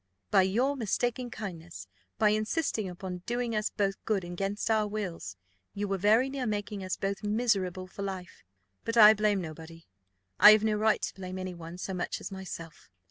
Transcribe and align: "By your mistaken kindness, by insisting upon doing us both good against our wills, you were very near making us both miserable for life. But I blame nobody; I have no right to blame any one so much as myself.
"By 0.31 0.41
your 0.41 0.75
mistaken 0.75 1.29
kindness, 1.29 1.87
by 2.17 2.29
insisting 2.29 2.89
upon 2.89 3.19
doing 3.27 3.55
us 3.55 3.69
both 3.69 4.03
good 4.03 4.23
against 4.23 4.71
our 4.71 4.87
wills, 4.87 5.37
you 5.75 5.87
were 5.87 5.99
very 5.99 6.27
near 6.27 6.47
making 6.47 6.83
us 6.83 6.97
both 6.97 7.21
miserable 7.23 7.85
for 7.85 8.01
life. 8.01 8.43
But 8.83 8.97
I 8.97 9.13
blame 9.13 9.41
nobody; 9.41 9.85
I 10.39 10.53
have 10.53 10.63
no 10.63 10.73
right 10.73 11.03
to 11.03 11.13
blame 11.13 11.37
any 11.37 11.53
one 11.53 11.77
so 11.77 11.93
much 11.93 12.19
as 12.19 12.31
myself. 12.31 12.89